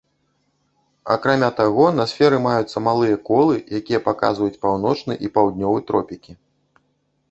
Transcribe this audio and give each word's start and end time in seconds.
Акрамя 1.15 1.49
таго, 1.59 1.85
на 1.99 2.07
сферы 2.13 2.41
маюцца 2.47 2.77
малыя 2.87 3.21
колы, 3.31 3.55
якія 3.83 3.99
паказваюць 4.09 4.59
паўночны 4.67 5.13
і 5.27 5.35
паўднёвы 5.39 5.79
тропікі. 5.91 6.31